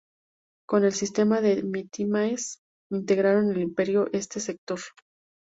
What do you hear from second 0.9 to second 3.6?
sistema de mitimaes integraron al